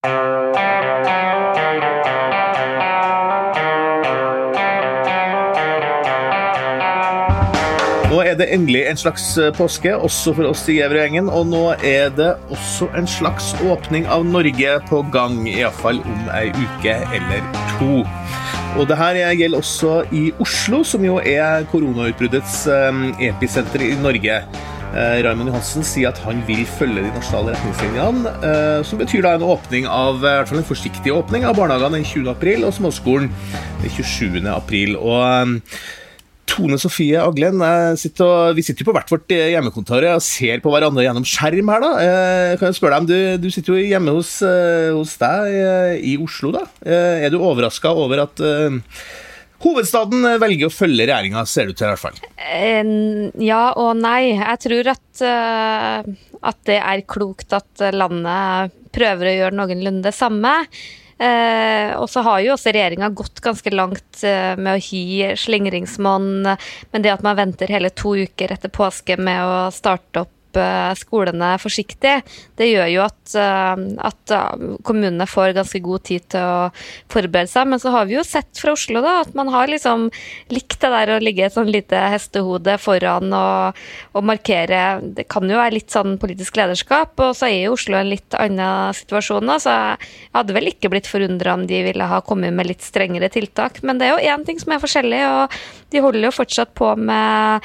[0.00, 0.08] Nå
[8.24, 11.28] er det endelig en slags eh, påske, også for oss i Gjevre-gjengen.
[11.28, 16.48] Og nå er det også en slags åpning av Norge på gang, iallfall om ei
[16.48, 17.44] uke eller
[17.76, 18.00] to.
[18.80, 24.40] Og det her gjelder også i Oslo, som jo er koronautbruddets eh, episenter i Norge.
[24.90, 29.36] Eh, Raymond Johansen sier at han vil følge de nasjonale retningslinjene, eh, som betyr da
[29.36, 32.26] en åpning av, i hvert fall en forsiktig åpning av barnehagene den 20.
[32.32, 33.30] april og småskolen
[33.84, 34.40] den 27.
[34.50, 34.96] april.
[34.98, 35.78] Og eh,
[36.50, 37.62] Tone Sofie Aglen,
[37.94, 41.70] sitter og, vi sitter jo på hvert vårt hjemmekontor og ser på hverandre gjennom skjerm
[41.70, 41.84] her.
[41.84, 41.90] da.
[42.58, 46.50] kan jeg spørre deg, Du, du sitter jo hjemme hos, hos deg i Oslo.
[46.58, 46.64] da.
[46.82, 48.42] Er du overraska over at
[49.60, 52.20] Hovedstaden velger å følge regjeringa, ser det ut til i hvert fall.
[53.44, 54.32] Ja og nei.
[54.32, 55.22] Jeg tror at,
[56.50, 60.54] at det er klokt at landet prøver å gjøre noenlunde det samme.
[61.20, 66.30] Eh, og så har jo også regjeringa gått ganske langt eh, med å hi slingringsmonn,
[66.48, 70.94] men det at man venter hele to uker etter påske med å starte opp Eh,
[70.98, 72.16] skolene forsiktig,
[72.58, 76.72] det gjør jo at, eh, at, eh, kommunene får ganske god tid til å
[77.08, 77.68] forberede seg.
[77.68, 80.10] Men så har vi jo sett fra Oslo da, at man har liksom
[80.50, 83.76] likt det der å ligge et sånn lite hestehode foran og,
[84.14, 87.96] og, markere Det kan jo være litt sånn politisk lederskap, og så er jo Oslo
[87.96, 89.98] en litt annen situasjon nå, så jeg
[90.34, 93.82] hadde vel ikke blitt forundra om de ville ha kommet med litt strengere tiltak.
[93.82, 96.94] Men det er jo én ting som er forskjellig, og de holder jo fortsatt på
[96.96, 97.62] med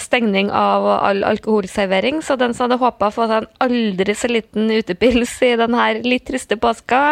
[0.00, 2.22] stengning av all alkoholservering.
[2.22, 5.88] Så den som hadde håpa å få seg en aldri så liten utepils i denne
[6.06, 7.02] litt triste påska,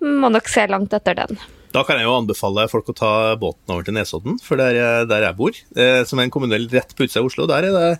[0.00, 1.38] må nok se langt etter den.
[1.76, 5.26] Da kan jeg jo anbefale folk å ta båten over til Nesodden, for der, der
[5.26, 7.44] jeg bor, eh, som er en kommune rett på utsida av Oslo.
[7.50, 7.90] Der er det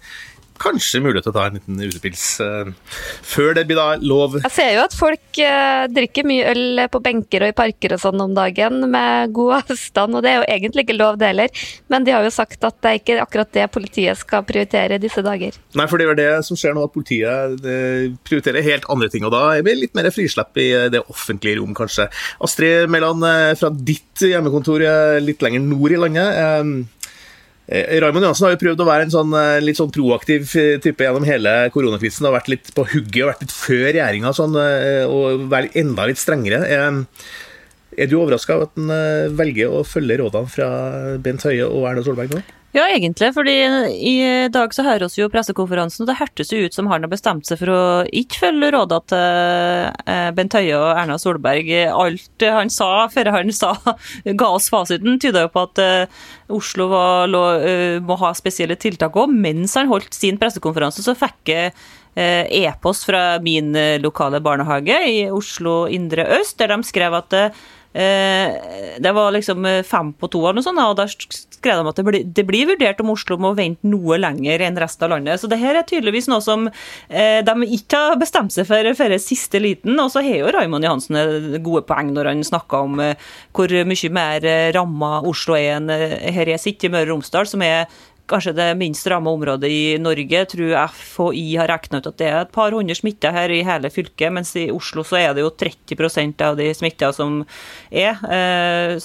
[0.60, 2.70] kanskje mulighet til å ta en liten utepils uh,
[3.26, 4.38] før det blir da lov.
[4.44, 8.02] Jeg ser jo at folk uh, drikker mye øl på benker og i parker og
[8.02, 11.66] sånn om dagen med god avstand, og det er jo egentlig ikke lov det heller,
[11.92, 15.24] men de har jo sagt at det er ikke akkurat det politiet skal prioritere disse
[15.24, 15.56] dager.
[15.76, 17.66] Nei, for det er det som skjer nå, at politiet
[18.26, 21.74] prioriterer helt andre ting, og da er vi litt mer frislipp i det offentlige rom,
[21.76, 22.08] kanskje.
[22.44, 24.84] Astrid Mæland, eh, fra ditt hjemmekontor
[25.20, 26.86] litt lenger nord i landet.
[27.66, 30.76] Eh, Raymond Johansen har jo prøvd å være en sånn, eh, litt sånn proaktiv eh,
[30.82, 32.28] type gjennom hele koronakrisen.
[32.28, 34.54] og Vært litt på hugget og vært litt før regjeringa sånn,
[35.10, 36.62] og vært enda litt strengere.
[37.96, 40.68] Er du overraska over at han velger å følge rådene fra
[41.22, 42.42] Bent Høie og Erna Solberg nå?
[42.76, 43.30] Ja, egentlig.
[43.32, 43.54] fordi
[44.04, 47.08] i dag så hører vi jo pressekonferansen, og det hørtes jo ut som han har
[47.08, 51.70] bestemt seg for å ikke følge rådene til Bent Høie og Erna Solberg.
[51.88, 53.70] Alt han sa før han sa,
[54.28, 55.80] ga oss fasiten, tyder jo på at
[56.52, 57.44] Oslo var, lå,
[58.04, 59.32] må ha spesielle tiltak òg.
[59.32, 61.72] Mens han holdt sin pressekonferanse, så fikk jeg
[62.16, 63.72] e-post fra min
[64.04, 67.66] lokale barnehage i Oslo indre øst, der de skrev at Eh,
[67.96, 72.04] det var liksom eh, fem på to, og, sånt, og da skrev de at det,
[72.06, 75.40] blir, det blir vurdert om Oslo må vente noe lenger enn resten av landet.
[75.40, 79.16] Så det her er tydeligvis noe som eh, de ikke har bestemt seg for før
[79.22, 79.96] siste liten.
[80.02, 83.00] Og så har jo Raymond Johansen gode poeng når han snakker om
[83.56, 87.64] hvor mye mer ramma Oslo er enn her jeg sitter i Møre og Romsdal, som
[87.64, 87.86] er
[88.30, 90.44] kanskje det minst ramma området i Norge.
[90.52, 93.90] Tror FHI har regna ut at det er et par hundre smitta her i hele
[93.92, 97.40] fylket, mens i Oslo så er det jo 30% av de smitta som
[97.90, 98.98] er, eh,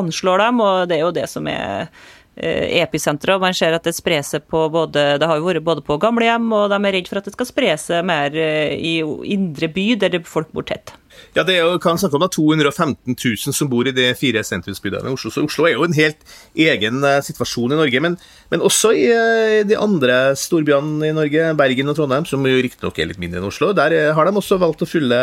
[0.00, 1.88] anslår dem, og det er jo det som er
[2.36, 3.40] eh, episenteret.
[3.40, 6.50] Man ser at det sprer seg på både Det har jo vært både på gamlehjem,
[6.52, 8.98] og de er redd for at det skal spre seg mer eh, i
[9.32, 10.94] indre by, der folk bor tett.
[11.36, 14.40] Ja, det er jo, kan snakke om da, 215 000 som bor i de fire
[14.46, 15.32] sentrumsbydelene i Oslo.
[15.32, 16.22] Så Oslo er jo en helt
[16.56, 18.00] egen uh, situasjon i Norge.
[18.02, 18.16] Men,
[18.52, 23.00] men også i uh, de andre storbyene i Norge, Bergen og Trondheim, som jo riktignok
[23.00, 25.20] er litt mindre enn Oslo, der uh, har de også valgt å følge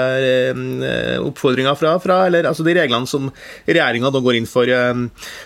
[1.23, 3.31] oppfordringa fra, fra, eller altså de reglene som
[3.65, 4.69] regjeringa nå går inn for.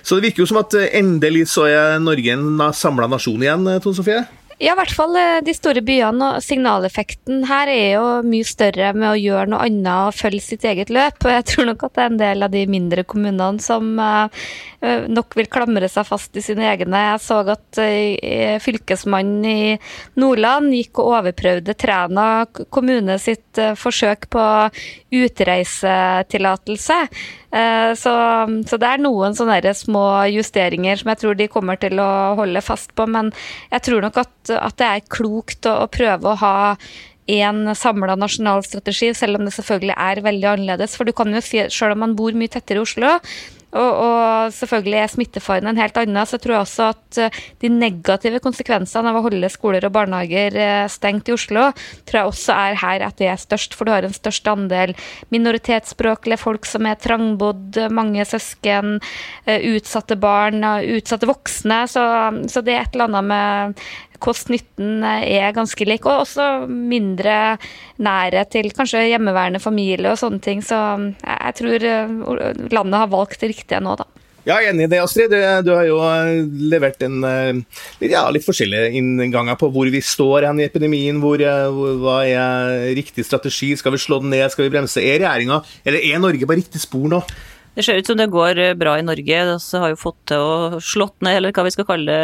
[0.03, 3.97] så det virker jo som at endelig så er Norge en samla nasjon igjen, Tone
[3.97, 4.25] Sofie?
[4.57, 6.31] Ja, i hvert fall eh, de store byene.
[6.34, 10.66] og Signaleffekten her er jo mye større med å gjøre noe annet og følge sitt
[10.66, 11.22] eget løp.
[11.22, 14.25] og Jeg tror nok at det er en del av de mindre kommunene som uh,
[14.81, 17.04] nok vil klamre seg fast i sine egne.
[17.12, 17.81] Jeg så at
[18.65, 19.77] fylkesmannen i
[20.18, 22.27] Nordland gikk og overprøvde Træna
[22.74, 24.44] kommune sitt forsøk på
[25.18, 26.98] utreisetillatelse.
[27.51, 28.13] Eh, så,
[28.68, 30.03] så, det er noen sånne små
[30.33, 33.07] justeringer som jeg tror de kommer til å holde fast på.
[33.10, 33.31] Men
[33.71, 36.56] jeg tror nok at, at det er klokt å, å prøve å ha
[37.28, 40.96] en samla nasjonal strategi, selv om det selvfølgelig er veldig annerledes.
[40.96, 43.18] For du kan jo si, selv om man bor mye tettere i Oslo,
[43.78, 46.24] Og, og selvfølgelig er smittefaren en helt annen.
[46.26, 50.56] Så jeg tror også at eh, de negative konsekvensene av å holde skoler og barnehager
[50.56, 51.66] eh, stengt i Oslo,
[52.08, 53.76] tror jeg også er her at det er størst.
[53.76, 54.96] For du har en størst andel
[55.36, 59.02] minoritetsspråklige folk som er trangbodd, mange søsken,
[59.46, 60.64] utsatte barn,
[60.96, 61.84] utsatte voksne.
[61.92, 62.08] Så,
[62.48, 63.86] så det er et eller annet med
[64.24, 66.06] kost-nytten er ganske lik.
[66.08, 67.58] Og også mindre
[68.04, 70.64] nærhet til kanskje hjemmeværende familie og sånne ting.
[70.66, 70.78] Så
[71.24, 74.08] jeg tror eh, landet har valgt det riktige nå, da.
[74.48, 75.34] Ja, jeg er enig i det, Astrid.
[75.34, 80.00] Du, du, har jo eh, levert en eh, ja, litt forskjellige innganger på hvor vi
[80.00, 81.20] står hen i epidemien.
[81.24, 81.44] Hvor,
[81.75, 83.74] hvor, hva er riktig strategi?
[83.75, 84.48] Skal vi slå den ned?
[84.54, 85.04] Skal vi bremse?
[85.04, 87.22] Er regjeringa, eller er Norge på riktig spor nå?
[87.77, 89.41] Det ser ut som det går eh, bra i Norge.
[89.45, 92.15] Vi har jo fått til å slått ned, eller hva vi skal kalle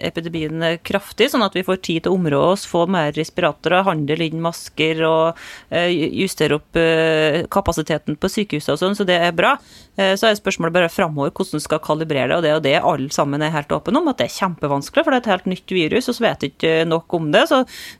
[0.00, 4.24] epidemien kraftig, sånn at vi får tid til å områ oss, få mer respiratorer, handle
[4.24, 9.36] inn masker og eh, justere opp eh, kapasiteten på sykehusene og sånn, så det er
[9.36, 9.58] bra.
[9.92, 13.12] Så er spørsmålet bare framover hvordan vi skal kalibrere det, og det jo det alle
[13.12, 15.74] sammen er helt åpne om, at det er kjempevanskelig, for det er et helt nytt
[15.76, 17.42] virus, og så vet vi ikke nok om det.
[17.50, 17.58] Så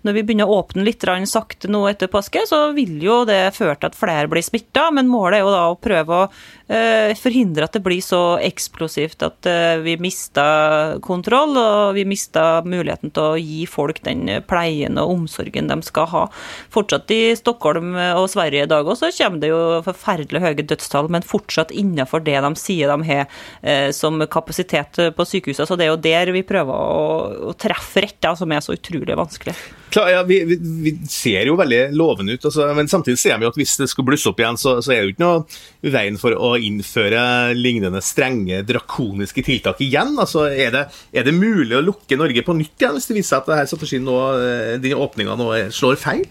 [0.08, 3.76] når vi begynner å åpne litt sakte nå etter påske, så vil jo det føre
[3.76, 6.26] til at flere blir smitta, men målet er jo da å prøve å
[6.72, 12.66] Eh, forhindre at det blir så eksplosivt at eh, vi mister kontroll, og vi mister
[12.68, 16.24] muligheten til å gi folk den pleien og omsorgen de skal ha.
[16.72, 21.26] Fortsatt i Stockholm og Sverige i dag også kommer det jo forferdelig høye dødstall, men
[21.26, 23.26] fortsatt innenfor det de sier de har
[23.60, 25.68] eh, som kapasitet på sykehusene.
[25.68, 29.54] Så det er jo der vi prøver å, treffe rett, som er så utrolig vanskelig.
[29.92, 33.48] Klar, ja, vi, vi, vi, ser jo veldig lovende ut, altså, men samtidig ser vi
[33.48, 36.16] at hvis det skulle blusse opp igjen, så, så er det jo ikke noe veien
[36.20, 37.24] for å innføre
[37.58, 40.14] lignende strenge, drakoniske tiltak igjen.
[40.16, 43.34] Altså, er, det, er, det, mulig å lukke Norge på nytt igjen hvis det viser
[43.34, 46.24] seg at denne strategien nå, eh, de åpninga nå slår feil?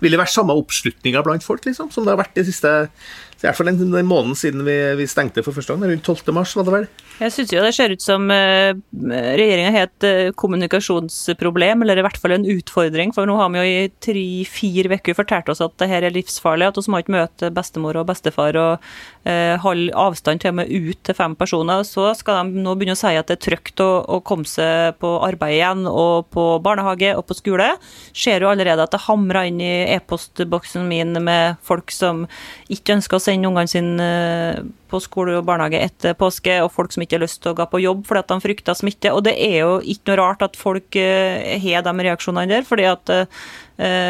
[0.00, 2.72] Vil det være samme oppslutninga blant folk liksom, som det har vært de siste
[3.38, 5.84] i hvert fall den, den måneden siden vi, vi, stengte for første gang.
[5.86, 6.34] Rundt 12.
[6.34, 6.86] mars, var det vel?
[7.20, 12.04] Jeg syns jo det ser ut som uh, regjeringa har et uh, kommunikasjonsproblem, eller i
[12.06, 13.12] hvert fall en utfordring.
[13.14, 16.66] For nå har vi jo i tre-fire uker fortalt oss at det her er livsfarlig,
[16.66, 20.74] at vi må ikke møte bestemor og bestefar og uh, holde avstand til og med
[20.74, 21.86] ut til fem personer.
[21.86, 24.98] Så skal de nå begynne å si at det er trygt å, å komme seg
[24.98, 27.70] på arbeid igjen, og på barnehage og på skole.
[28.10, 32.26] Ser jo allerede at det hamrer inn i e-postboksen min med folk som
[32.66, 36.94] ikke ønsker å sende ungene sine eh, på skole og barnehage etter påske, og folk
[36.94, 39.12] som ikke har lyst til å gå på jobb fordi at de frykter smitte.
[39.12, 42.88] Og det er jo ikke noe rart at folk eh, har de reaksjonene der, fordi
[42.88, 43.28] at eh,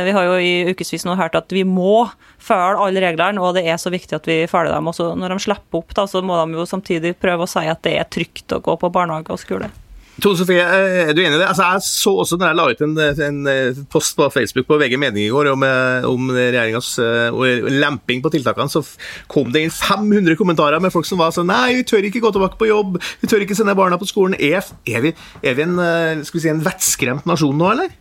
[0.07, 2.07] vi har jo i ukevis nå hørt at vi må
[2.39, 4.89] følge alle reglene, og det er så viktig at vi følger dem.
[4.89, 7.83] Og når de slipper opp, da, så må de jo samtidig prøve å si at
[7.85, 9.73] det er trygt å gå på barnehage og skole.
[10.19, 11.47] Tone Sofie, er du enig i det?
[11.47, 12.95] Altså, jeg så også når jeg la ut en,
[13.29, 18.25] en post på Facebook på VG Mening i går om, eh, om regjeringas uh, lemping
[18.25, 18.83] på tiltakene, så
[19.31, 22.35] kom det inn 500 kommentarer med folk som var sånn Nei, vi tør ikke gå
[22.35, 24.35] tilbake på jobb, vi tør ikke sende barna på skolen.
[24.43, 27.95] Er, er, vi, er vi, en, eh, skal si, en vettskremt nasjon nå, eller?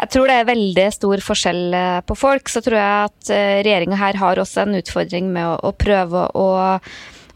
[0.00, 1.64] Jeg tror det er veldig stor forskjell
[2.08, 2.48] på folk.
[2.48, 3.32] Så tror jeg at
[3.66, 6.46] regjeringa her har også en utfordring med å, å prøve å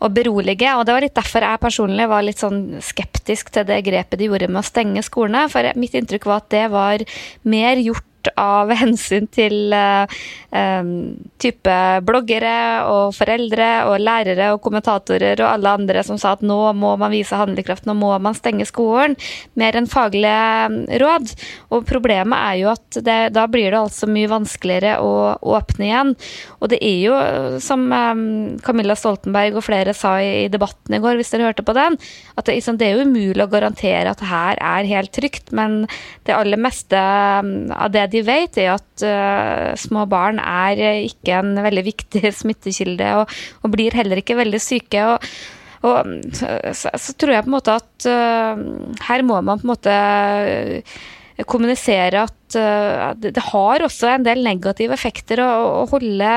[0.05, 0.73] å berolige.
[0.79, 4.29] Og det var litt derfor jeg personlig var litt sånn skeptisk til det grepet de
[4.29, 5.47] gjorde med å stenge skolene.
[5.53, 7.07] For mitt inntrykk var at det var
[7.49, 8.07] mer gjort
[8.41, 10.05] av hensyn til uh,
[10.51, 10.93] um,
[11.43, 11.77] type
[12.07, 12.57] bloggere
[12.89, 17.13] og foreldre og lærere og kommentatorer og alle andre som sa at nå må man
[17.15, 19.17] vise handlekraft, nå må man stenge skolen.
[19.61, 21.35] Mer enn faglige råd.
[21.75, 25.13] Og problemet er jo at det, da blir det altså mye vanskeligere å
[25.55, 26.15] åpne igjen.
[26.61, 27.19] Og det er jo,
[27.63, 27.87] som
[28.65, 31.99] Camilla Stoltenberg og flere sa i, debatten i går, hvis dere hørte på den,
[32.35, 35.85] at det, liksom, det er jo umulig å garantere at her er helt trygt, men
[36.27, 41.59] det aller meste av det de vet, er at uh, små barn er ikke en
[41.65, 45.05] veldig viktig smittekilde, og, og blir heller ikke veldig syke.
[45.11, 45.29] og
[45.85, 45.99] og
[46.33, 48.61] så, så, tror jeg på en måte at uh,
[49.05, 49.97] her må man på en måte
[51.45, 56.29] kommunisere at Eh, det har også en del negative effekter å, holde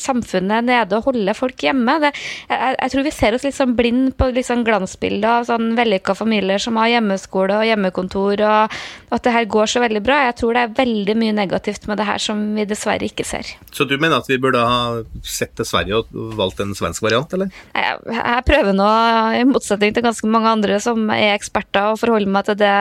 [0.00, 1.98] samfunnet nede og holde folk hjemme.
[2.02, 2.12] Det,
[2.50, 6.14] jeg, jeg, tror vi ser oss litt sånn blind på liksom glansbildet av sånn vellykka
[6.18, 8.76] familier som har hjemmeskole og hjemmekontor, og
[9.12, 10.22] at det her går så veldig bra.
[10.28, 13.54] Jeg tror det er veldig mye negativt med det her som vi dessverre ikke ser.
[13.74, 17.32] Så du mener at vi burde ha sett til Sverige og valgt en svensk variant,
[17.36, 17.52] eller?
[17.76, 18.90] Jeg, jeg prøver nå,
[19.38, 22.74] i motsetning til ganske mange andre som er eksperter, å forholde meg til det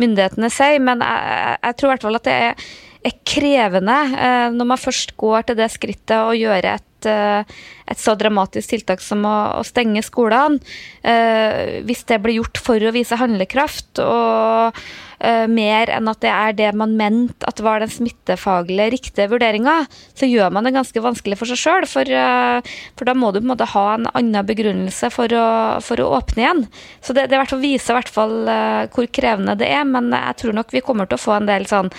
[0.00, 2.70] myndighetene sier, men jeg, jeg tror i hvert fall fall at det er,
[3.10, 8.00] er krevende eh, når man først går til det skrittet å gjøre et, eh, et
[8.00, 10.60] så dramatisk tiltak som å, stenge skolene.
[11.00, 14.82] Eh, hvis det blir gjort for å vise handlekraft og
[15.24, 19.84] uh, mer enn at det er det man mente at var den smittefaglige riktige vurderinga,
[20.16, 21.88] så gjør man det ganske vanskelig for seg sjøl.
[21.90, 25.46] For, uh, for, da må du på en måte ha en annen begrunnelse for å,
[25.84, 26.64] for å åpne igjen.
[27.04, 30.60] Så det, det viser i hvert fall uh, hvor krevende det er, men jeg tror
[30.60, 31.92] nok vi kommer til å få en del sånn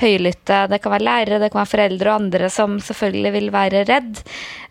[0.00, 0.64] høylytte.
[0.72, 4.20] Det kan være lærere, det kan være foreldre og andre som selvfølgelig vil være redd.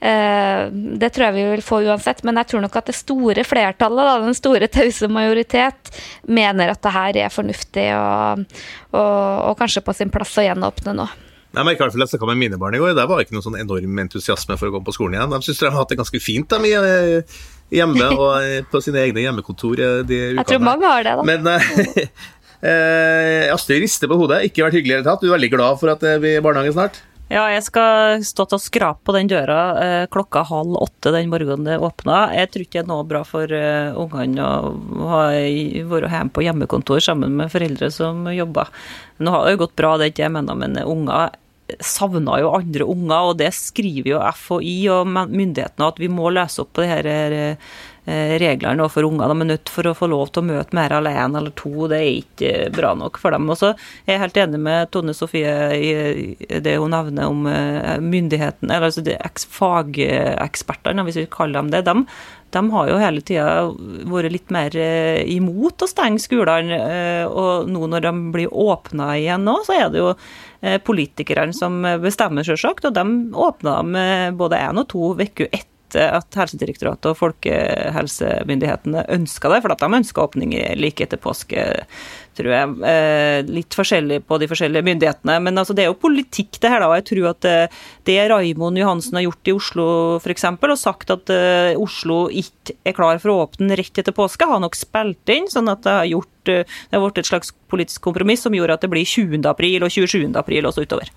[0.01, 0.61] Eh,
[1.01, 4.27] det tror jeg vi vil få uansett, men jeg tror nok at det store flertallet,
[4.27, 5.91] den store tause majoritet,
[6.27, 8.45] mener at det her er fornuftig og,
[8.93, 9.11] og,
[9.51, 11.09] og kanskje på sin plass å gjenåpne nå.
[11.51, 12.93] Jeg fall jeg snakka med mine barn i går.
[12.95, 15.33] Der var ikke noen sånn enorm entusiasme for å gå på skolen igjen.
[15.33, 16.69] De syns de har hatt det ganske fint de,
[17.75, 20.37] hjemme og på sine egne hjemmekontor de ukene.
[20.39, 21.25] Jeg tror mange har det, da.
[21.27, 21.49] Men,
[22.61, 24.43] Eh, Astrid rister på hodet.
[24.47, 25.23] Ikke vært hyggelig i det tatt.
[25.23, 27.01] Du er veldig glad for at det blir barnehage snart?
[27.31, 31.29] Ja, jeg skal stå til å skrape på den døra eh, klokka halv åtte den
[31.31, 32.25] morgenen det åpna.
[32.35, 35.21] Jeg tror ikke det er noe bra for eh, ungene å ha,
[35.93, 38.67] vært hjemme på hjemmekontor sammen med foreldre som jobber.
[39.23, 41.39] Nå har det jo gått bra, det er ikke jeg mener, men unger
[41.79, 46.65] savner jo andre unger, og det skriver jo FHI og myndighetene at vi må løse
[46.65, 47.55] opp på det her Eh,
[48.05, 49.29] reglene for unger.
[49.29, 51.85] De er nødt for å få lov til å møte mer alene eller to.
[51.91, 53.49] Det er ikke bra nok for dem.
[53.51, 53.71] Og så
[54.07, 58.89] er jeg helt enig med Tone Sofie i det hun nevner om eh, myndigheten, eller
[58.89, 61.83] altså fagekspertene, hvis vi kaller dem det.
[61.85, 61.95] De,
[62.51, 63.47] de har jo hele tida
[64.09, 66.81] vært litt mer eh, imot å stenge skolene.
[67.29, 70.15] Og nå når de blir åpna igjen nå, så er det jo
[70.85, 72.85] politikerne som bestemmer, selvsagt.
[72.89, 79.51] Og de åpna dem både én og to uker etter at Helsedirektoratet og folkehelsemyndighetene ønska
[79.51, 81.65] det, for at de ønska åpning like etter påske,
[82.37, 82.75] tror jeg.
[82.87, 85.37] Eh, litt forskjellig på de forskjellige myndighetene.
[85.43, 86.93] Men altså, det er jo politikk, det her, da.
[86.99, 89.87] Jeg tror at eh, det Raimond Johansen har gjort i Oslo,
[90.21, 91.31] f.eks., og sagt at
[91.81, 95.69] Oslo ikke er klar for å åpne rett etter påske, har nok spilt inn, sånn
[95.71, 98.89] at det har gjort det har blitt et slags politisk kompromiss som gjorde at det
[98.89, 99.43] blir 20.
[99.45, 100.31] april og 27.
[100.39, 101.11] april og utover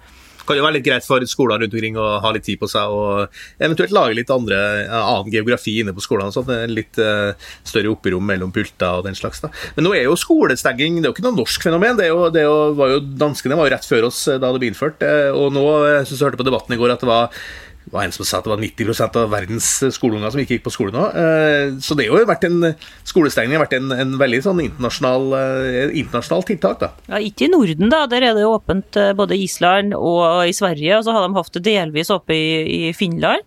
[0.47, 2.93] kan jo være litt greit for skoler rundt omkring å ha litt tid på seg
[2.93, 4.59] og eventuelt lage litt andre,
[4.89, 6.35] annen geografi inne på skolene.
[6.35, 7.33] sånn, Litt uh,
[7.67, 9.43] større opprom mellom pulter og den slags.
[9.45, 9.51] da.
[9.77, 11.99] Men nå er jo skolestenging det er jo ikke noe norsk fenomen.
[12.01, 14.63] det, jo, det jo, var jo, Danskene var jo rett før oss eh, da det
[14.63, 15.05] ble innført.
[15.05, 15.65] Eh, og nå,
[16.05, 17.45] synes jeg hørte på debatten i går at det var
[17.85, 20.65] det var en som sa at det var 90% av verdens skoleunger som ikke gikk
[20.65, 21.05] på skole nå.
[21.21, 22.71] Eh, så det har jo vært en
[23.05, 26.81] skolestengning vært en, en veldig sånn internasjonal, eh, internasjonal, tiltak.
[26.81, 26.91] da.
[27.11, 28.07] Ja, Ikke i Norden, da.
[28.09, 30.97] Der er det åpent eh, både i Island og i Sverige.
[30.97, 33.45] Og så har de hatt det delvis oppe i, i Finland.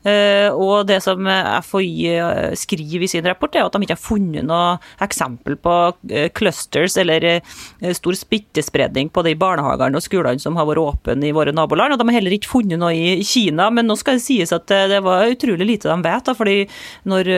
[0.00, 1.26] Eh, og det som
[1.66, 5.74] FHI eh, skriver i sin rapport, er at de ikke har funnet noe eksempel på
[6.08, 7.40] eh, clusters eller
[7.96, 11.94] stor smittespredning på de barnehagene og skolene som har vært åpne i våre naboland.
[11.94, 14.66] Og de har heller ikke funnet noe i Kina, men nå skal det sies at
[14.68, 16.24] det var utrolig lite de vet.
[16.24, 16.56] Da, fordi
[17.08, 17.30] når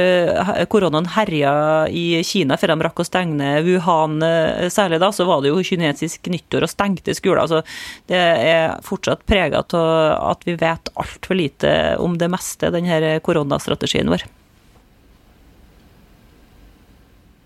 [0.71, 1.53] koronaen herja
[1.91, 4.23] i Kina før de rakk å stenge Wuhan
[4.73, 7.49] særlig, da, så var det jo kinesisk nyttår og stengte skoler.
[7.51, 7.63] Så
[8.11, 13.19] det er fortsatt prega av at vi vet altfor lite om det meste teste denne
[13.25, 14.29] koronastrategien vår.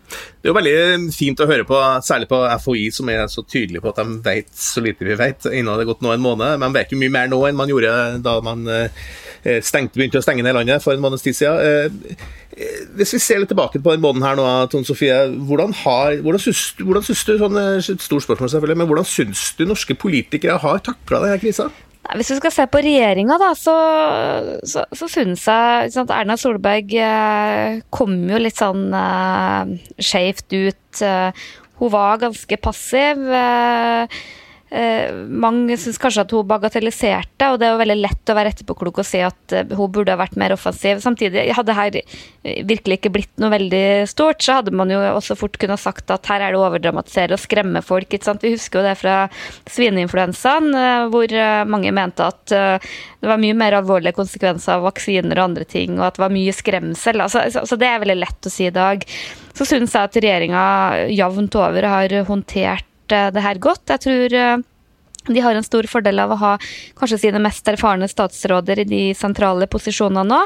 [0.07, 3.81] Det er jo veldig fint å høre på, særlig på FHI, som er så tydelig
[3.83, 5.49] på at de vet så lite vi vet.
[5.49, 6.61] Innen det har gått nå en måned.
[6.63, 9.09] Man vet jo mye mer nå enn man gjorde da man eh,
[9.65, 11.97] stengte, begynte å stenge ned landet for en måneds tid siden.
[12.55, 15.17] Eh, hvis vi ser litt tilbake på den måneden her nå, Tone Sofie.
[15.49, 19.99] Hvordan, har, hvordan, hvordan syns du sånn, stort spørsmål selvfølgelig, men hvordan syns du norske
[19.99, 21.73] politikere har takla denne krisa?
[22.15, 23.75] Hvis vi skal se på regjeringa, så,
[24.63, 31.03] så, så funnet jeg sant, Erna Solberg eh, kom jo litt sånn eh, skjevt ut.
[31.03, 31.47] Eh,
[31.81, 33.25] hun var ganske passiv.
[33.27, 34.21] Eh,
[34.67, 38.99] mange syns kanskje at hun bagatelliserte, og det er jo veldig lett å være etterpåklok
[38.99, 40.99] og si at eh, hun burde ha vært mer offensiv.
[41.05, 41.99] Samtidig, hadde her
[42.67, 46.27] virkelig ikke blitt noe veldig stort, så hadde man jo også fort kunnet sagt at
[46.31, 48.11] her er det å overdramatisere og skremme folk.
[48.11, 48.43] ikke sant?
[48.43, 49.15] Vi husker jo det fra
[49.71, 51.37] svineinfluensaen, eh, hvor
[51.71, 56.09] mange mente at det var mye mer alvorlige konsekvenser av vaksiner og andre ting, og
[56.09, 57.23] at det var mye skremsel.
[57.23, 59.07] Altså, så det er veldig lett å si i dag.
[59.57, 60.67] Så syns jeg at regjeringa
[61.15, 63.85] jevnt over har håndtert det her godt.
[63.95, 64.65] Jeg tror eh,
[65.27, 66.53] de har en stor fordel av å ha
[66.99, 70.41] kanskje sine mest erfarne statsråder i de sentrale posisjonene nå.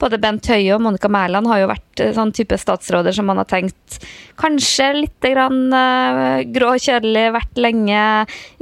[0.00, 3.42] Både Bent Høie og Monica Mæland har jo vært eh, sånn type statsråder som man
[3.42, 4.00] har tenkt
[4.40, 8.00] kanskje litt grann, uh, grå og kjedelig, vært lenge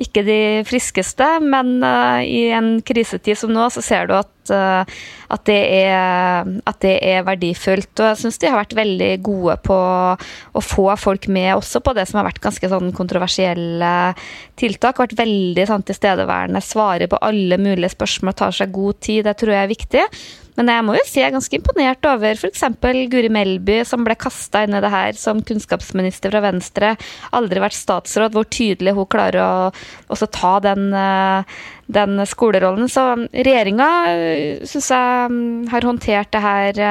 [0.03, 4.83] ikke de friskeste, men uh, i en krisetid som nå, så ser du at uh,
[5.31, 7.93] at, det er, at, det er, verdifullt.
[7.99, 11.95] Og jeg syns de har vært veldig gode på å få folk med også på
[11.97, 13.95] det som har vært ganske sånn kontroversielle
[14.61, 15.01] tiltak.
[15.03, 19.25] Vært veldig sånn, tilstedeværende, svarer på alle mulige spørsmål, tar seg god tid.
[19.29, 20.07] Det tror jeg er viktig.
[20.61, 22.65] Men jeg må jo si jeg er ganske imponert over f.eks.
[23.09, 26.91] Guri Melby, som ble kasta inn i det her som kunnskapsminister fra Venstre.
[27.37, 28.35] Aldri vært statsråd.
[28.37, 29.53] Hvor tydelig hun klarer å
[30.13, 31.61] også ta den, eh,
[31.93, 32.89] den skolerollen.
[32.91, 33.91] Så regjeringa
[34.69, 36.83] syns jeg mm, har håndtert det her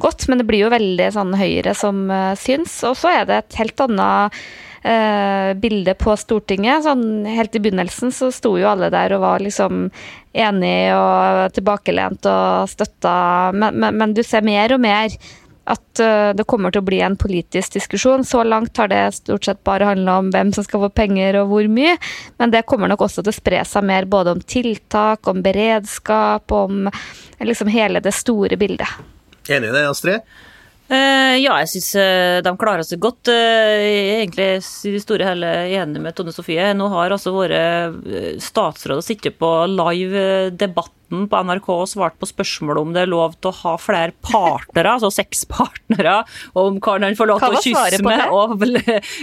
[0.00, 2.06] godt, men det blir jo veldig sånn Høyre som
[2.40, 2.80] syns.
[2.88, 4.40] Og så er det et helt annet
[4.82, 6.84] eh, bilde på Stortinget.
[6.86, 9.88] Sånn, helt i begynnelsen så sto jo alle der og var liksom
[10.32, 13.14] enige og tilbakelent og støtta,
[13.56, 15.10] men, men, men du ser mer og mer
[15.70, 18.24] at uh, det kommer til å bli en politisk diskusjon.
[18.26, 21.52] Så langt har det stort sett bare handla om hvem som skal få penger og
[21.52, 21.96] hvor mye,
[22.42, 26.52] men det kommer nok også til å spre seg mer både om tiltak, om beredskap,
[26.52, 26.90] om
[27.40, 29.00] liksom hele det store bildet.
[29.50, 30.30] Enig i det, Astrid?
[30.90, 33.30] Uh, ja, jeg syns uh, de klarer seg godt.
[33.30, 33.78] Uh,
[34.18, 36.72] egentlig i det store hele enig med Tone Sofie.
[36.74, 37.60] Nå har altså våre
[38.42, 43.34] statsråder sittet på live debatt på NRK og svarte på spørsmål om det er lov
[43.38, 46.20] til å ha flere partnere, altså seks partnere,
[46.54, 48.56] og om karen han får lov til å kysse med, og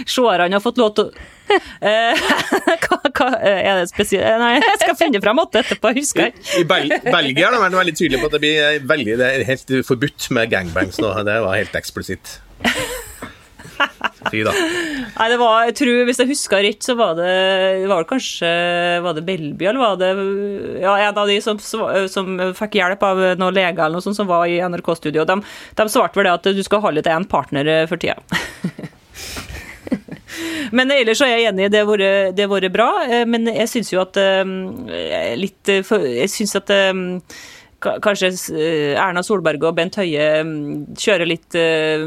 [0.08, 5.22] seerne har fått lov til å hva, hva, er det spesielt Nei, jeg skal finne
[5.24, 6.34] fram åtte etterpå, husker jeg.
[6.60, 9.46] I Bel Belgia har de vært veldig tydelige på at det blir veldig, det er
[9.48, 11.14] helt forbudt med gangbangs nå.
[11.24, 12.36] Det var helt eksplisitt.
[14.32, 14.52] Fy da.
[14.52, 17.28] Nei, det var, jeg tror, Hvis jeg husker rett, så var det,
[17.88, 18.50] det kanskje
[19.04, 20.10] Var det Belby, eller var det
[20.82, 24.28] ja, en av de som, som fikk hjelp av noen leger eller noe sånt som
[24.28, 25.26] var i NRK-studio?
[25.28, 25.38] De,
[25.78, 28.18] de svarte vel det at du skal holde til én partner for tida.
[30.76, 32.88] Men ellers er jeg enig, det har vært bra.
[33.06, 36.92] Eh, men jeg syns jo at eh, litt Jeg syns at eh,
[37.78, 38.30] kanskje
[38.98, 41.56] Erna Solberg og Bent Høie mm, kjører litt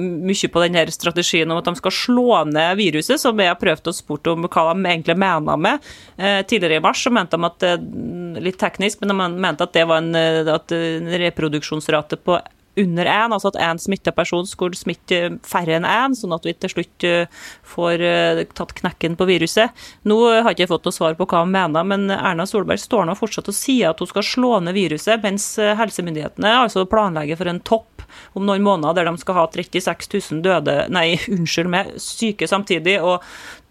[0.02, 3.92] mye på denne strategien om at de skal slå ned viruset, som jeg har prøvd
[3.92, 5.92] å spurt om hva de egentlig mener med.
[6.20, 10.04] Tidligere i mars så mente de at litt teknisk, men de mente at det var
[10.04, 10.16] en
[10.52, 10.74] at
[11.22, 12.40] reproduksjonsrate på
[12.80, 16.54] under én, altså at én smitta person skulle smitte færre enn én, sånn at vi
[16.56, 19.76] til slutt eh, får eh, tatt knekken på viruset.
[20.08, 23.08] Nå har jeg ikke fått noe svar på hva hun mener, men Erna Solberg står
[23.10, 27.40] nå fortsatt og sier at hun skal slå ned viruset, mens eh, helsemyndighetene altså planlegger
[27.40, 27.91] for en topp
[28.38, 33.00] om noen måneder der de skal ha 36 000 døde, nei, unnskyld meg, syke samtidig,
[33.02, 33.20] og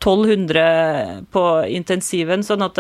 [0.01, 2.43] 1200 på intensiven.
[2.45, 2.79] sånn at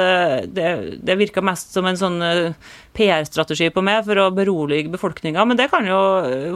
[0.49, 0.71] det,
[1.05, 2.55] det, virker mest som en sånn eh,
[2.97, 5.45] PR-strategi på meg for å berolige befolkninga.
[5.45, 5.99] Men det kan jo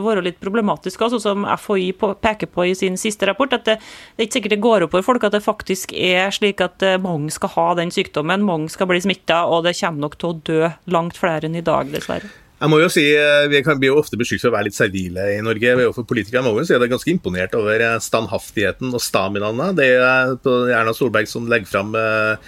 [0.06, 1.92] være litt problematisk, altså, som FHI
[2.25, 3.52] peker på i sin siste rapport.
[3.52, 3.76] At det,
[4.16, 6.85] det er ikke sikkert det går opp for folk at det faktisk er slik at
[6.87, 10.33] eh, mange skal ha den sykdommen, mange skal bli smitta, og det kommer nok til
[10.33, 12.33] å dø langt flere enn i dag, dessverre.
[12.64, 14.79] Jeg må jo si, eh, Vi kan bli jo ofte beskyldt for å være litt
[14.79, 15.74] servile i Norge.
[15.92, 19.77] For politikere må jo si at jeg er ganske imponert over eh, standhaftigheten og staminaen.
[19.77, 20.33] Det er
[20.72, 22.40] Erna Solberg som legger fram eh,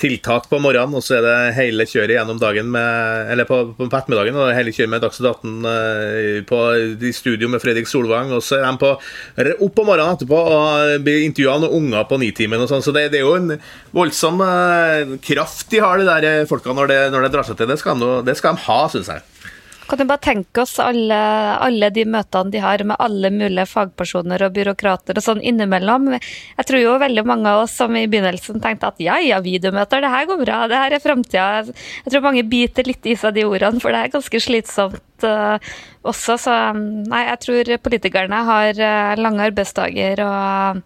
[0.00, 3.86] tiltak på morgenen, og så er det hele kjøret gjennom dagen med, eller på, på,
[3.86, 4.38] ettermiddagen.
[4.40, 6.60] og hele kjøret med Dagsnytt 18 på,
[7.04, 8.32] i studio med Fredrik Solvang.
[8.32, 12.08] Og så er de på, opp på morgenen etterpå og blir intervjua av noen unger
[12.08, 12.64] på Nitimen.
[12.64, 13.60] og sånn, Så det, det, er jo en
[13.92, 14.40] voldsom
[15.20, 17.68] kraft de har, de der folka, når det, når det drar seg til.
[17.68, 19.28] Det skal de, det skal de ha, syns jeg.
[19.90, 21.16] Kan du bare tenke oss alle,
[21.58, 26.12] alle, de møtene de har med alle mulige fagpersoner og byråkrater og sånn innimellom.
[26.14, 30.04] Jeg tror jo veldig mange av oss som i begynnelsen tenkte at ja, ja, videomøter,
[30.04, 31.48] det her går bra, det her er framtida.
[32.04, 35.58] Jeg tror mange biter litt i seg de ordene, for det er ganske slitsomt uh,
[36.06, 36.38] også.
[36.38, 40.84] Så nei, jeg tror politikerne har uh, lange arbeidsdager og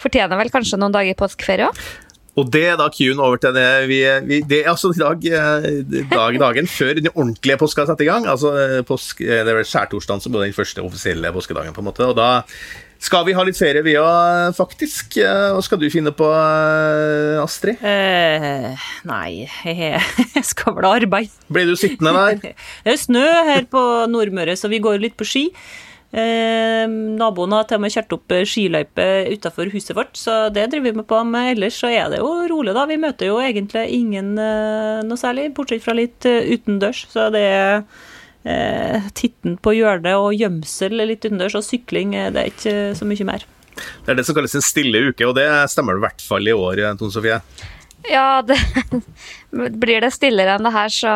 [0.00, 1.88] fortjener vel kanskje noen dager påskeferie òg.
[2.38, 5.24] Og det er da Q-en over til det vi, vi, Det er altså i dag,
[5.26, 8.28] eh, dag, dagen før den ordentlige påska satt i gang.
[8.30, 11.82] Altså eh, påsk, eh, Det er vel skjærtorsdagen som er den første offisielle påskedagen, på
[11.82, 12.06] en måte.
[12.06, 12.44] Og da
[13.02, 15.20] skal vi ha litt ferie, vi òg, faktisk.
[15.22, 16.26] Hva skal du finne på,
[17.38, 17.78] Astrid?
[17.78, 18.74] Uh,
[19.06, 21.30] nei, jeg skal vel arbeide.
[21.46, 22.56] Blir du sittende der?
[22.88, 23.22] det er snø
[23.52, 25.44] her på Nordmøre, så vi går litt på ski.
[26.08, 30.70] Eh, naboen har til og med kjørt opp eh, skiløype utafor huset vårt, så det
[30.72, 31.18] driver vi med på.
[31.28, 32.86] Men ellers så er det jo rolig, da.
[32.88, 37.04] Vi møter jo egentlig ingen eh, noe særlig, bortsett fra litt uh, utendørs.
[37.12, 37.84] Så det er
[38.48, 43.28] eh, titten på hjørnet og gjemsel litt utendørs, og sykling det er ikke så mye
[43.28, 43.44] mer.
[43.76, 46.56] Det er det som kalles en stille uke, og det stemmer i hvert fall i
[46.56, 47.36] år, Tone Sofie?
[48.06, 48.58] Ja, det,
[49.50, 51.14] blir det stillere enn det her, så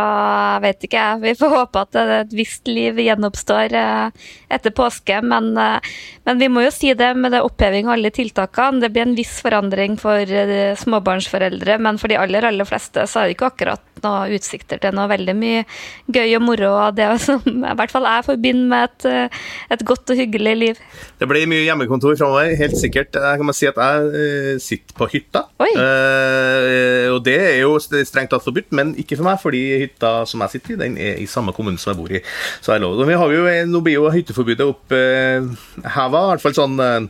[0.64, 1.21] vet ikke jeg.
[1.23, 5.21] Vi får håpe at et visst liv gjenoppstår eh, etter påske.
[5.23, 5.92] Men, eh,
[6.27, 8.83] men, vi må jo si det med det oppheving av alle tiltakene.
[8.83, 13.23] Det blir en viss forandring for eh, småbarnsforeldre, men for de aller, aller fleste så
[13.23, 15.62] er det ikke akkurat noen utsikter til noe veldig mye
[16.11, 16.73] gøy og moro.
[16.88, 19.38] og Det som i hvert fall jeg forbinder med et,
[19.77, 20.83] et godt og hyggelig liv.
[21.21, 23.14] Det blir mye hjemmekontor framover, helt sikkert.
[23.14, 25.47] Jeg kan si at jeg sitter på hytta.
[25.62, 25.71] Oi.
[25.77, 26.71] Uh,
[27.12, 30.56] og det er jo strengt tatt forbudt, men ikke for meg, fordi hytta som jeg
[30.56, 32.22] sitter i, den er i samme kommune som jeg bor i.
[32.64, 33.08] Så jeg lover.
[33.08, 37.08] Vi har jo, nå blir jo hytteforbudet opp eh, i hvert fall sånn eh,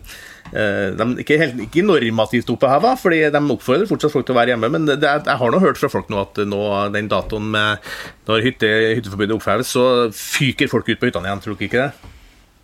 [0.53, 4.73] de, ikke, helt, ikke normativt oppheva, fordi de oppfordrer fortsatt folk til å være hjemme.
[4.75, 6.63] Men det, jeg har nå hørt fra folk nå at nå,
[6.95, 7.93] den datoen med
[8.29, 11.45] når hytte, hytteforbudet oppheves, så fyker folk ut på hyttene igjen.
[11.45, 12.12] Tror dere ikke det?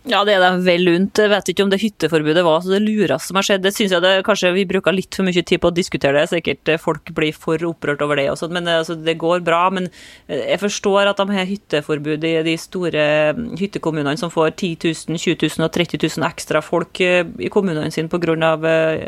[0.09, 1.19] Ja, det er dem vel unt.
[1.21, 3.61] Jeg vet ikke om det hytteforbudet var så det lureste som har skjedd.
[3.61, 6.31] Det synes jeg det, kanskje vi bruker litt for mye tid på å diskutere det.
[6.31, 9.43] Sikkert eh, folk blir for opprørt over det og sånn, men eh, altså, det går
[9.45, 9.59] bra.
[9.75, 9.85] Men
[10.25, 13.03] eh, jeg forstår at de har hytteforbud i de store
[13.37, 17.93] mm, hyttekommunene som får 10 000, 20 000 og 30 000 ekstra folk i kommunene
[17.93, 18.49] sine pga.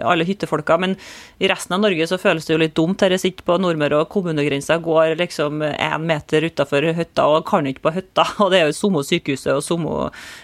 [0.05, 0.77] alle hyttefolka.
[0.85, 0.93] Men
[1.41, 3.01] i resten av Norge så føles det jo litt dumt.
[3.01, 7.65] Her jeg sitter på Nordmøre og kommunegrensa går liksom én meter utafor hytta og kan
[7.65, 8.29] ikke på hytta.
[8.45, 9.97] Og det er jo samme sykehuset og samme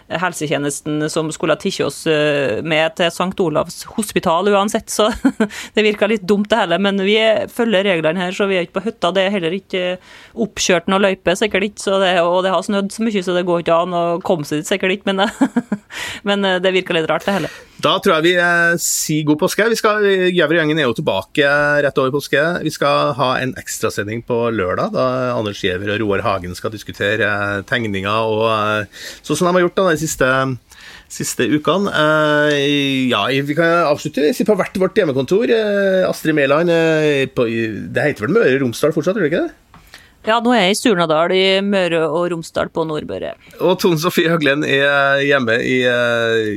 [0.09, 3.35] helse helsetjenesten som skulle ha tatt oss eh, med til St.
[3.39, 5.09] Olavs hospital uansett, så
[5.73, 6.79] det virka litt dumt det hele.
[6.79, 7.17] Men vi
[7.53, 9.11] følger reglene her, så vi er ikke på hytta.
[9.15, 9.83] Det er heller ikke
[10.35, 13.63] oppkjørt noe løype, sikkert ikke, det, og det har snødd så mye, så det går
[13.63, 15.13] ikke an å komme seg dit, sikkert ikke.
[15.13, 15.27] Men,
[16.27, 17.51] men eh, det virka litt rart, det hele.
[17.77, 19.65] Da tror jeg vi eh, sier god påske.
[19.69, 21.49] Vi skal, Gjæver-gjengen er jo tilbake
[21.85, 22.41] rett over påske.
[22.65, 27.29] Vi skal ha en ekstrasending på lørdag, da Anders Giæver og Roar Hagen skal diskutere
[27.69, 28.87] tegninger og
[29.21, 30.31] sånn som de har gjort da, de siste
[31.07, 31.91] siste ukene.
[31.93, 32.51] Uh,
[33.07, 35.47] ja, vi kan avslutte på hvert vårt hjemmekontor.
[35.47, 39.55] Uh, Astrid Mæland, det heter vel Møre og Romsdal fortsatt, gjør det ikke det?
[40.27, 43.31] Ja, nå er jeg i Surnadal i Møre og Romsdal på Nordmøre.
[43.63, 45.77] Og Tone Sofie Høglen er hjemme i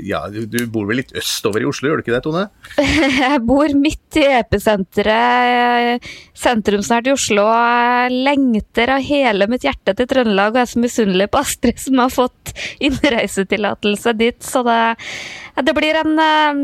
[0.08, 2.48] Ja, du bor vel litt østover i Oslo, gjør du ikke det, Tone?
[3.20, 7.46] Jeg bor midt i episenteret, sentrumsnært i Oslo.
[7.46, 11.78] og lengter av hele mitt hjerte til Trøndelag og jeg er så misunnelig på Astrid
[11.80, 12.52] som har fått
[12.82, 14.38] innreisetillatelse dit.
[14.42, 14.80] Så det,
[15.62, 16.18] det, blir en,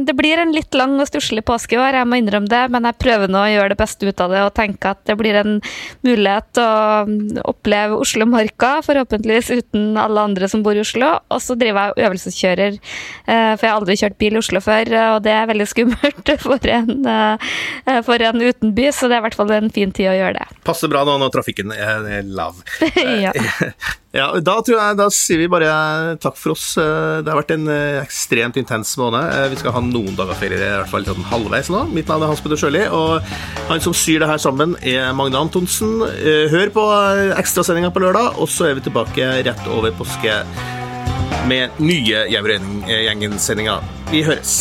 [0.09, 2.65] det, blir en, litt lang og stusslig påske i år, jeg må innrømme det.
[2.75, 5.19] Men jeg prøver nå å gjøre det beste ut av det og tenke at det
[5.21, 5.59] blir en
[6.07, 6.96] mulighet og
[7.47, 11.13] oppleve Oslo-marka, forhåpentligvis uten alle andre som bor i Oslo.
[11.33, 14.93] Og så driver jeg øvelseskjører, eh, for jeg har aldri kjørt bil i Oslo før,
[15.17, 19.27] og det er veldig skummelt for en, eh, for en utenby, så det er i
[19.29, 20.61] hvert fall en fin tid å gjøre det.
[20.67, 22.63] Passer bra nå når trafikken er lav.
[23.25, 23.33] ja.
[24.17, 26.71] Ja, da, jeg, da sier vi bare takk for oss.
[26.81, 29.21] Eh, det har vært en eh, ekstremt intens måned.
[29.21, 31.83] Eh, vi skal ha noen dager ferie, i hvert fall sånn halvveis nå.
[31.93, 33.21] Mitt navn er Hans Petter Sjøli, og
[33.69, 35.99] han som syr det her sammen, er Magne Antonsen.
[36.53, 36.87] Hør på
[37.37, 40.41] ekstrasendinga på lørdag, og så er vi tilbake rett over påske
[41.51, 43.85] med nye Gjengen-sendinger.
[44.15, 44.59] Vi høres.